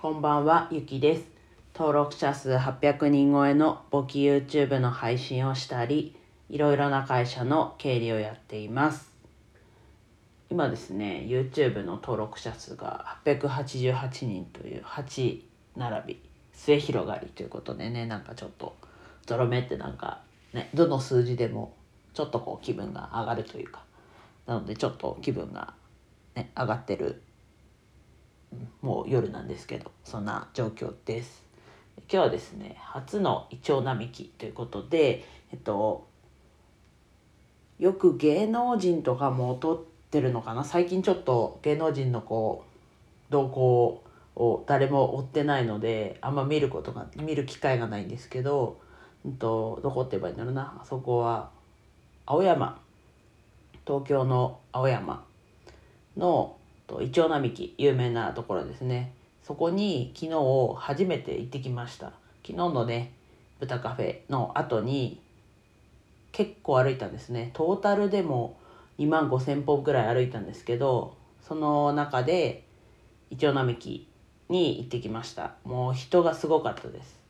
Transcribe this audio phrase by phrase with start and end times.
[0.00, 1.24] こんばんは、ゆきです。
[1.74, 6.16] 登録者数800人超えの簿記 YouTube の配信をしたり、
[6.48, 9.12] いろいろな会社の経理をやっています。
[10.48, 15.42] 今ですね、YouTube の登録者数が888人という8
[15.76, 16.22] 並び、
[16.54, 18.74] 末広がりということでね、なんかちょっと、
[19.26, 20.22] ゾロ目ってなんか、
[20.54, 21.74] ね、どの数字でも
[22.14, 23.84] ちょっとこう気分が上がるというか、
[24.46, 25.74] なのでちょっと気分が、
[26.34, 27.22] ね、上がってる
[28.82, 31.44] もう夜なんですけどそんな状況です。
[31.96, 36.08] 今日はですね初のイチョウ並木ということでえっと
[37.78, 40.64] よく芸能人とかも撮ってるのかな？
[40.64, 42.64] 最近ちょっと芸能人のこ
[43.28, 44.02] う動向
[44.36, 48.80] を誰も追ってないのであんま見ることが見る機会がないんですけど、
[49.24, 50.78] うんと、どこって言えばいいんだろうな？
[50.82, 51.50] あそこは
[52.26, 52.80] 青山。
[53.86, 55.24] 東京の青山
[56.16, 56.56] の
[56.90, 59.12] とイチョウ並木有名なところですね。
[59.44, 62.06] そこに昨日初めて行ってきました。
[62.44, 63.12] 昨日のね
[63.60, 65.20] 豚カフェの後に
[66.32, 67.50] 結構歩いたんですね。
[67.52, 68.58] トータルでも
[68.98, 71.16] 2万5,000歩ぐらい歩いたんですけど
[71.46, 72.64] その中で
[73.30, 74.08] イチョウ並木
[74.48, 75.54] に行ってきました。
[75.64, 77.20] もう人がすごかったです。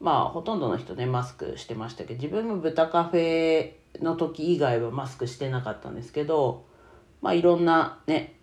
[0.00, 6.64] まあほとんどの人ねマスクしてましたけど自分も豚カフェの時以外はマスクしてなかったんですけど
[7.24, 8.34] まあいろんなね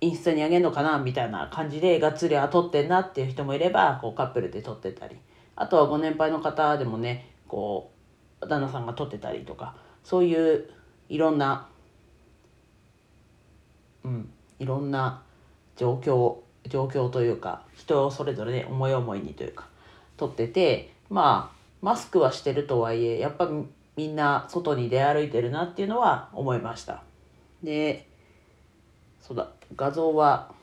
[0.00, 5.16] インスタにあげるのかなみたいな感じでがっつりあ撮ってんなっていう人もいればこうカップルで撮ってたり。
[5.56, 7.90] あとはご年配の方でもねこ
[8.40, 10.70] う旦那さんが撮ってたりとかそういう
[11.10, 11.68] いろんな
[14.02, 15.22] うんいろんな
[15.76, 19.66] 状況状況というか人をそれぞれね思い思いにというか
[20.16, 23.46] 撮っててまあマスクはしてるとはいえやっぱ
[24.00, 27.02] みんな外に出歩いてるなっていうのは思いました。
[27.62, 28.08] で
[29.20, 30.54] そうだ画像は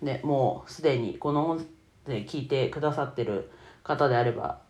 [0.00, 1.66] ねもうすでにこの音
[2.06, 3.50] 声聞いてくださってる
[3.82, 4.60] 方であれば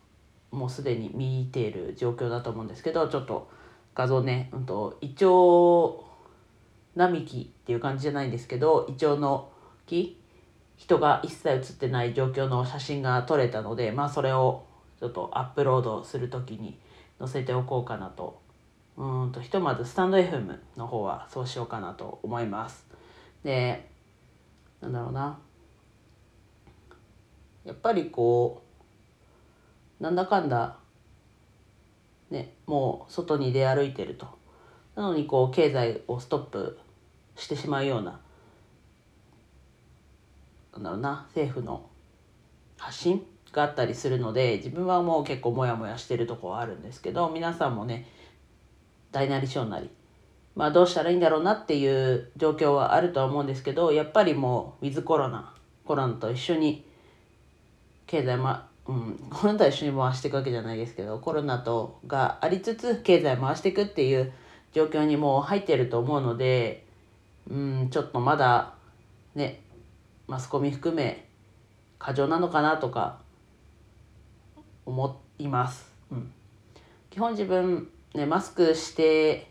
[0.51, 3.51] もうすでに見ている状況だと思うんですけどちょっと
[3.95, 6.05] 画像ね、うんと、イチョウ
[6.97, 9.51] 並木っていう感じじゃないんですけどイチョウの
[9.85, 10.19] 木
[10.79, 14.65] 人が一切写ってない状況の写真が撮れたのでまあそれを
[14.99, 16.79] ちょっとアップロードする時に
[17.19, 18.41] 載せておこうかなと。
[18.97, 22.87] うんとひとまずスタンド FM の方はそうしようかなと思います。
[23.45, 23.89] で
[24.81, 25.39] なんだろうな。
[27.65, 28.63] やっぱりこ
[30.01, 30.79] うなんだかんだ
[32.31, 34.27] ねもう外に出歩いてると。
[34.97, 36.77] なのにこう経済をストップ
[37.37, 38.19] してしまうような
[40.73, 41.89] なんだろうな政府の
[42.77, 48.07] 発信があったりするので自分はもう結構モヤモヤしてるとこはあるんですけど皆さんもね
[49.11, 49.91] 大なり小なり
[50.55, 55.55] まあどうしたらいいんだろうなっていう状況はあるとは思うんですけどやっぱりもうウィズコロナ
[55.85, 56.85] コロナと一緒に
[58.07, 64.33] 経済まうんコロナと一緒に回していくわけじゃないですけどコロナとがありつつ経済回していくっていう
[64.73, 66.85] 状況にもう入ってると思うので
[67.49, 68.75] うんちょっとまだ
[69.35, 69.63] ね
[70.27, 71.29] マスコミ含め
[71.99, 73.21] 過剰なのかなとか
[74.89, 75.93] 思います。
[76.11, 76.33] うん、
[77.11, 79.51] 基本自分ねマスクして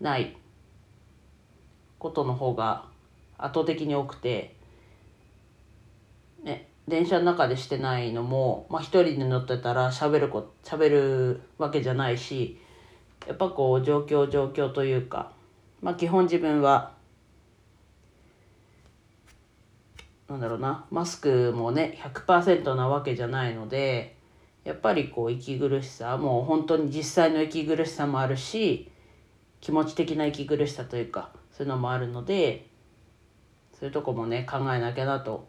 [0.00, 0.36] ない
[1.98, 2.86] ことの方が
[3.36, 4.54] 圧倒的に多くて、
[6.44, 12.60] ね、電車の中でしてないのも、まあ、一人で乗ってたら喋るこ喋るわけじゃないし
[13.26, 15.32] やっぱこう状況状況というか、
[15.82, 16.92] まあ、基本自分は
[20.28, 24.16] なんだろうなマスクもね100%なわけじゃないので
[24.64, 28.90] やっぱりこう息苦しさもう本当に実際の息苦しさもあるし
[29.60, 32.68] 気持ち的な息苦しさというかそういうのもあるので
[33.78, 35.46] そういうとこもね考えなきゃなと、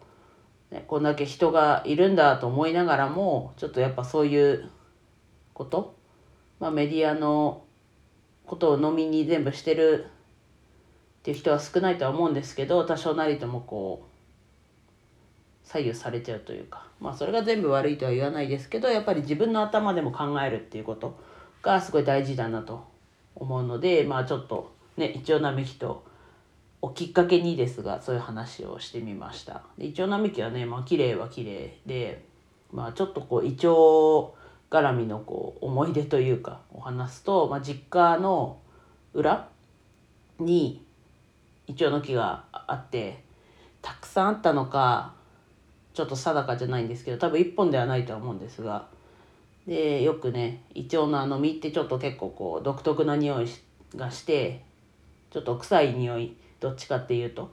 [0.70, 4.70] ね、こんだけ人がいるんだと思いながらもちょっとやっぱそういう
[5.54, 5.96] こと、
[6.60, 7.64] まあ、メディアの
[8.44, 10.06] ことを飲みに全部してる
[11.20, 14.15] っていう人は少ないとは思うんですけど多少なりともこう
[15.66, 21.18] 左右されちゃうというかまあそれが全部悪いとは言わないですけどやっぱり自分の頭でも考えるっていうこと
[21.60, 22.84] がすごい大事だなと
[23.34, 26.04] 思うのでまあちょっとねイチョウ並木と
[26.82, 29.62] をきっかけにですがそういう話をしてみました。
[29.76, 32.24] でイチョウ並木はねまあ綺麗は綺麗で
[32.72, 38.58] まあちょっとこうイチョウ絡みのこう思い出というかを話すと、まあ、実家の
[39.14, 39.48] 裏
[40.38, 40.84] に
[41.66, 43.24] イチョウの木があって
[43.82, 45.14] たくさんあったのか
[45.96, 48.86] ちょっと定かじゃないんですけど多分1本ではないとは思うんですが。
[49.66, 53.46] でよくねイチョウのあの実ってちょっと結構こう独特な匂い
[53.96, 54.62] がして
[55.30, 57.50] ちょっと臭い匂いどっちかっていうと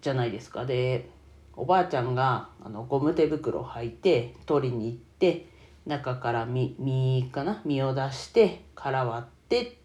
[0.00, 0.64] じゃないですか。
[0.64, 1.10] で
[1.54, 5.48] おばあちゃんがあのゴム手袋を履いて取りに行って
[5.84, 7.60] 中から実実かな？
[7.64, 9.78] 実を出して殻割って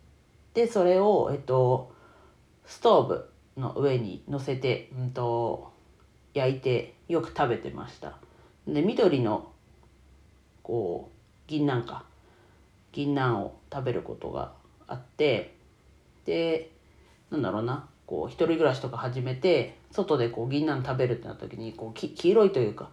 [0.54, 1.92] でそれを、えっと、
[2.66, 5.74] ストーブの上に乗せて、うんと、
[6.38, 8.18] 焼いてよく食べてました。
[8.68, 9.52] で緑の
[10.64, 12.04] こう銀杏か。
[12.94, 14.54] 銀杏を食べることが
[14.88, 15.56] あって
[16.26, 16.72] で
[17.30, 17.88] なんだろうな。
[18.06, 22.90] こう一人暮らしとか始めて外でこう銀杏食べるってなった時にこう黄色いというか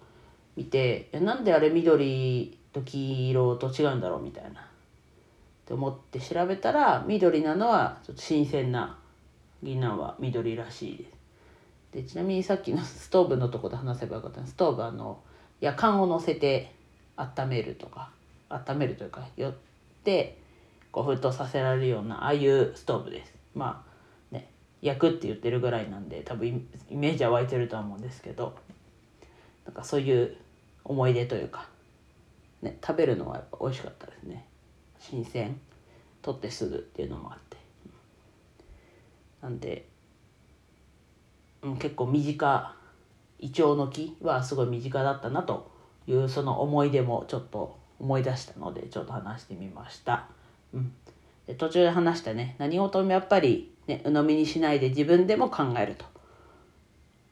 [0.57, 4.61] 見てなんであれ緑と黄色と違うんだろうみたいな。
[4.61, 8.99] って思って調べたら緑なのはちょっと新鮮な
[9.63, 11.24] 銀杏は緑らしいです。
[11.95, 15.21] でちなみにさっきのストーブのとこで話せばよかったストーブあの
[15.61, 16.75] 夜間を乗せて
[17.17, 18.11] 温めるとか
[18.49, 19.55] 温めるというかよっ
[20.03, 20.39] て
[20.91, 23.33] こう沸騰させられるようなああいうストーブです。
[23.55, 23.85] ま
[24.31, 24.51] あね
[24.83, 26.49] 焼くって言ってるぐらいなんで多分
[26.91, 28.57] イメージは湧いてるとは思うんですけど
[29.65, 30.37] なんかそういう
[30.83, 31.69] 思い出というか、
[32.61, 34.47] ね、食べるのはやっぱ美味しかったですね。
[34.99, 35.59] 新鮮。
[36.23, 37.59] 取ってすぐっていうのもあって。
[39.43, 39.87] なんで、
[41.65, 42.77] うん、結構身近
[43.41, 45.71] イチョウの木はすごい身近だったなと
[46.07, 50.29] いうその思い出もちょっと思い出したのでちょっと話してみました。
[50.75, 50.93] うん、
[51.47, 56.05] で途中で話したね何事もやっぱり、ね、鵜呑みにしないで自分でも考えると。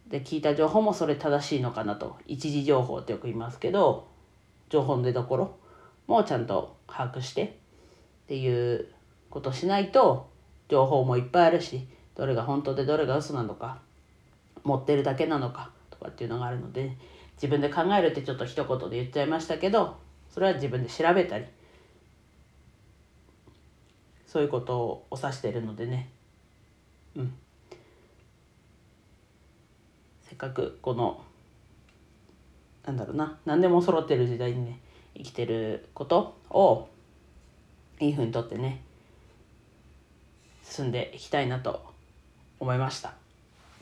[0.09, 4.09] で聞いた情報もそれ正しいのかなと一時情報ってよく言いますけど
[4.69, 5.57] 情報の出どころ
[6.07, 8.89] もちゃんと把握してっていう
[9.31, 10.29] ことしないと
[10.69, 13.81] 情報もいっぱいあるしどれが本当でどれが嘘なのか
[14.65, 16.97] 持ってるだけなのかとかっていうのがあるので
[17.37, 19.97] 自分で考えるってちょっと一言で言っちゃいましたけど
[20.31, 21.45] それは自分で調べたり
[24.27, 26.09] そういうことを指してるのでね。
[27.15, 27.35] うん。
[30.23, 31.23] せっかくこの
[32.87, 34.81] なんだろうな何でも揃ってる時代にね
[35.15, 36.89] 生きてることを
[38.01, 38.83] いいふうにとってね
[40.63, 41.85] 進んでいきたいなと
[42.59, 43.22] 思いました。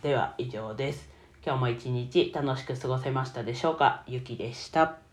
[0.03, 1.11] では以上です。
[1.45, 4.03] 今日も一日楽しく過ごせましたでしょうか？
[4.07, 5.10] ゆきでした。